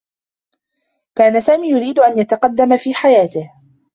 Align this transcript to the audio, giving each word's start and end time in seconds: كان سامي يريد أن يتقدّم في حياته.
كان 1.15 1.39
سامي 1.41 1.69
يريد 1.69 1.99
أن 1.99 2.19
يتقدّم 2.19 2.77
في 2.77 2.93
حياته. 2.93 3.49